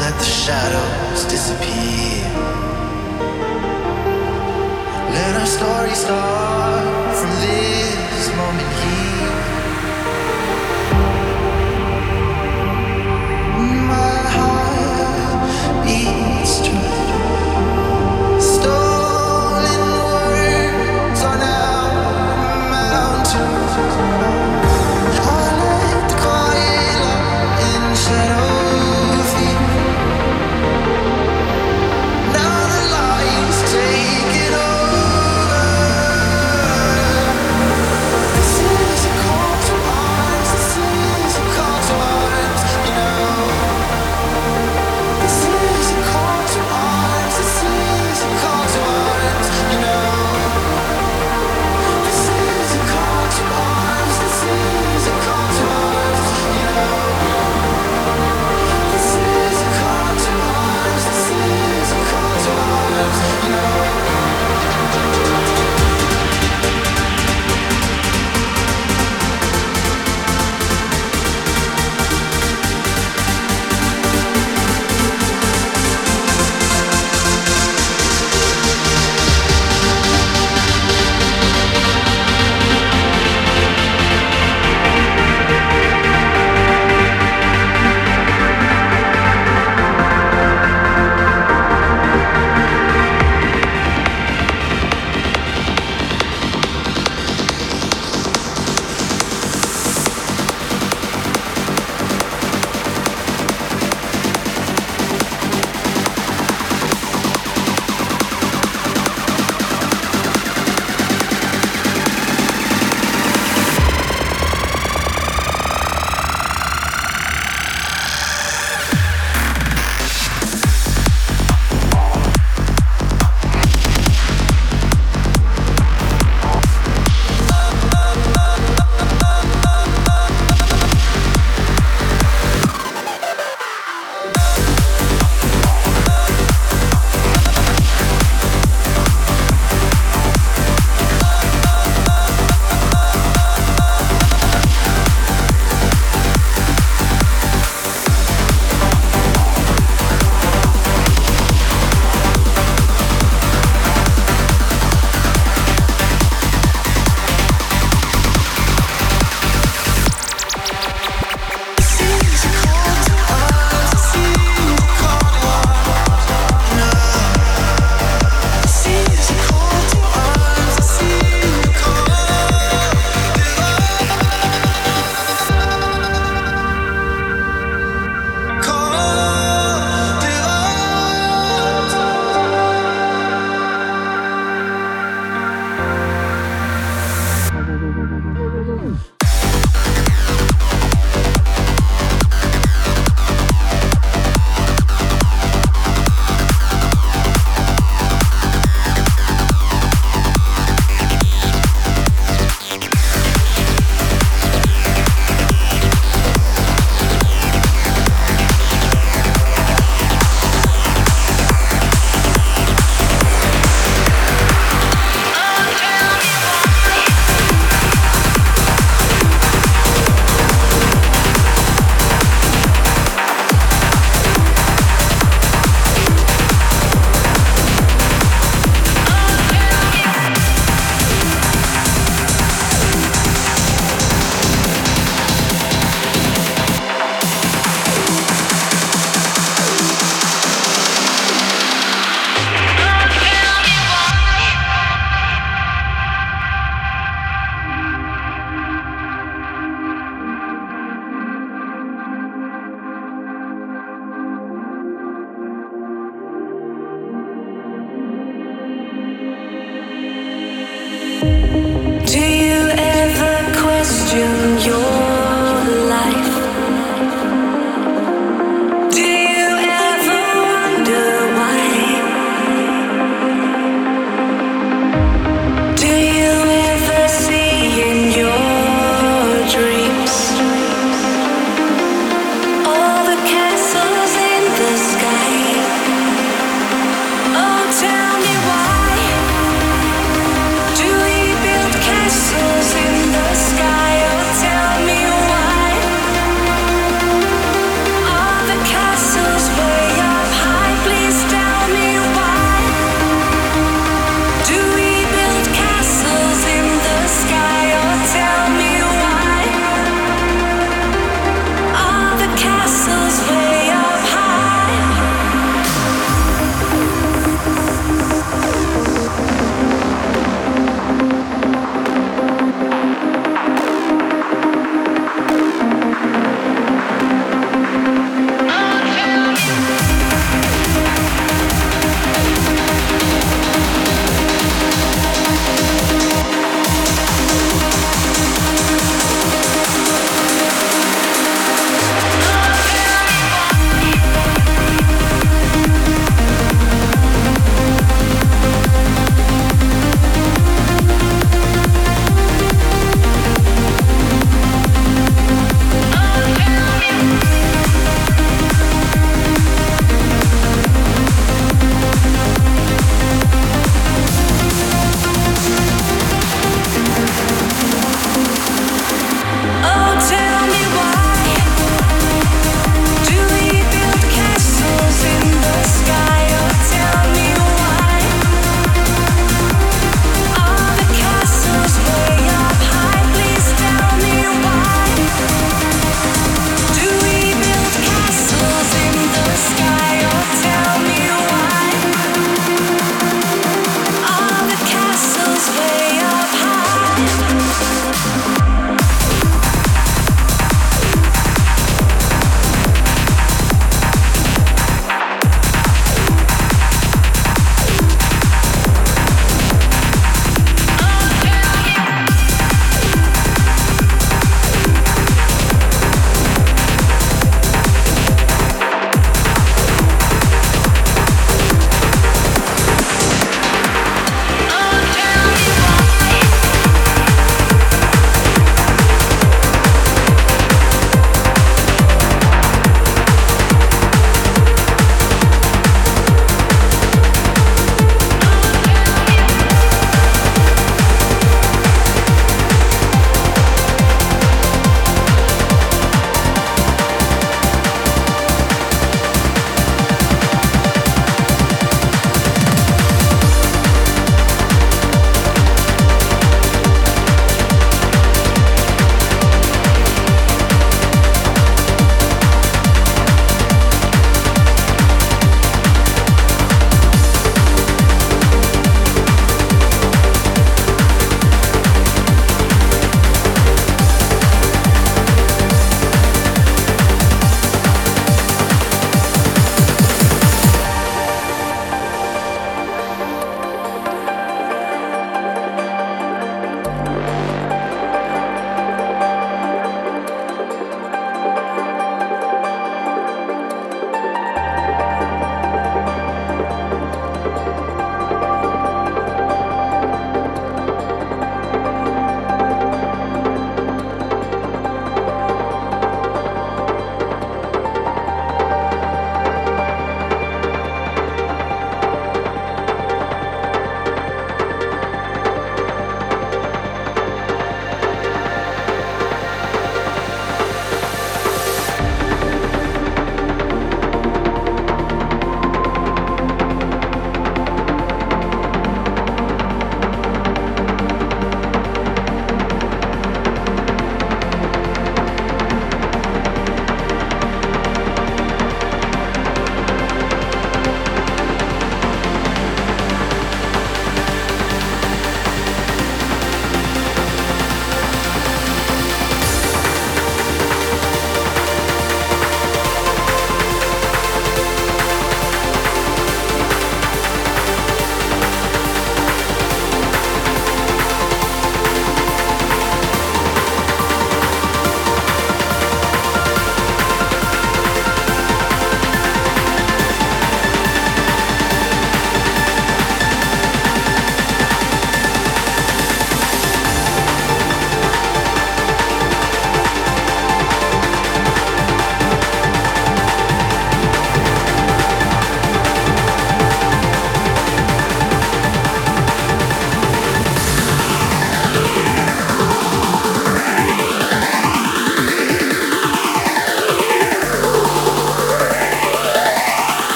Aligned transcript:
let 0.00 0.18
the 0.18 0.24
shadows 0.24 1.24
disappear. 1.24 2.28
Let 5.16 5.34
our 5.40 5.46
story 5.46 5.94
start 5.94 7.16
from 7.16 7.30
this 7.40 8.28
moment 8.36 8.68
here. 8.84 9.47